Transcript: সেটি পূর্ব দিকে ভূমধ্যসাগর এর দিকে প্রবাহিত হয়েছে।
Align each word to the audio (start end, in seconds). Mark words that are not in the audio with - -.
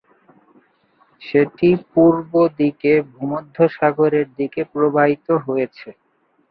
সেটি 1.21 1.69
পূর্ব 1.91 2.31
দিকে 2.59 2.91
ভূমধ্যসাগর 3.11 4.11
এর 4.19 4.27
দিকে 4.39 4.61
প্রবাহিত 4.73 5.27
হয়েছে। 5.45 5.89